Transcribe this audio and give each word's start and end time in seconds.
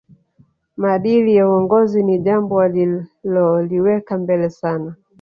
Maadili 0.77 1.35
ya 1.35 1.49
uongozi 1.49 2.03
ni 2.03 2.19
jambo 2.19 2.61
aliloliweka 2.61 4.17
mbele 4.17 4.49
sana 4.49 4.95